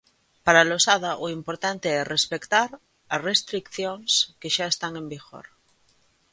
[0.45, 2.69] Para Losada, o importante é respectar
[3.15, 5.45] as restricións que xa están en vigor.